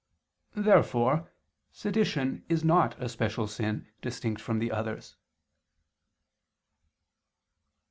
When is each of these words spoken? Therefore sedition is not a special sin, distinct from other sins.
Therefore 0.55 1.29
sedition 1.71 2.43
is 2.49 2.63
not 2.63 2.99
a 2.99 3.07
special 3.07 3.45
sin, 3.45 3.85
distinct 4.01 4.41
from 4.41 4.59
other 4.71 4.95
sins. 4.99 5.15